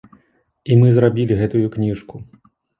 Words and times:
І 0.69 0.77
мы 0.79 0.87
зрабілі 0.95 1.39
гэтую 1.43 1.63
кніжку. 1.79 2.27